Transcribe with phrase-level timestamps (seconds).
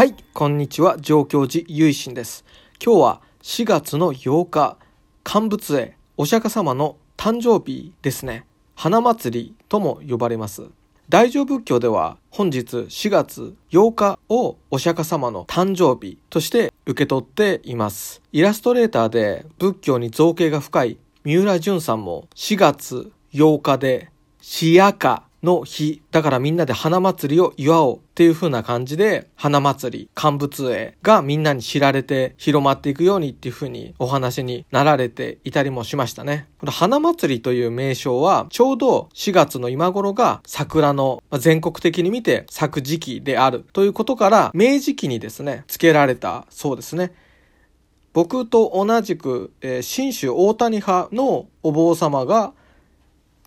[0.00, 2.46] はいこんにちは、上京寺ゆいしんです。
[2.82, 4.78] 今日は4月の8日、
[5.22, 8.46] 乾物絵、お釈迦様の誕生日ですね。
[8.74, 10.62] 花祭りとも呼ばれます。
[11.10, 18.22] 大乗仏教では本日4月8日をお釈迦様の誕生日として受け取っています。
[18.32, 36.48] イラストレーターで仏教に造形が深い三浦淳さんも4月8日で、シヤカの日、だからみんなで花祭りを祝おうっていう風な感じで、花祭り、乾物絵がみんなに知られて広まっていくようにっていう風にお話になられていたりもしましたね。
[36.58, 47.12] この花祭りという名称は、ちょうど4月の今頃が桜の全国的に見て咲く時期であるということから、明治期にですね、付けられたそうですね。
[48.12, 52.52] 僕と同じく、えー、新州大谷派のお坊様が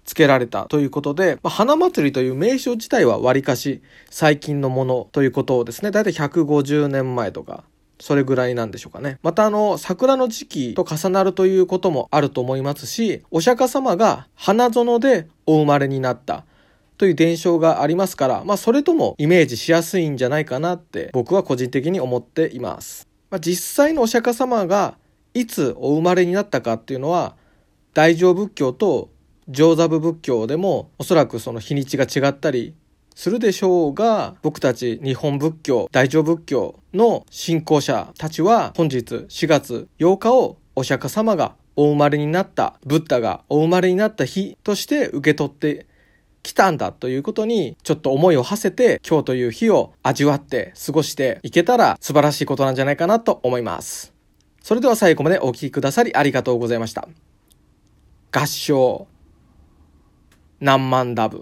[0.05, 7.63] 付けられたということで、まあ、花祭りという名称自体はわりかし最近のものということをですね、だいたい150年前とか、
[7.99, 9.17] それぐらいなんでしょうかね。
[9.23, 16.43] またあの、桜の時期と重なるということもあると思いますし、お釈迦様が花園でお生まれになった
[16.97, 23.07] という伝承がありますから、まあそれともイメージしやすいんじゃないかなって僕は個人的に思っています。
[23.29, 24.97] まあ、実際のお釈迦様が
[25.33, 27.35] いつお生まれになったかっていうのは、
[27.93, 29.09] 大乗仏教と
[29.49, 32.75] 上座部仏教でもおそらくその日にちが違ったり
[33.15, 45.87] するでしょうが僕たち日本仏教大乗仏教の信仰者たちは本日4月8日をお釈迦様がお生まれになったブッダがお生まれになった日として受け取って
[46.43, 54.13] きたんだということにちょっと思いを馳せて今日という日を味わって過ごしていけたら素晴らしいことなんじゃないかなと思います。
[54.61, 57.07] それでは最後までお聴きくださりありがとうございました。
[58.31, 59.07] 合唱
[60.63, 61.41] 何万ダブ